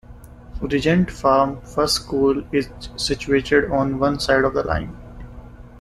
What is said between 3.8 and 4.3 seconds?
one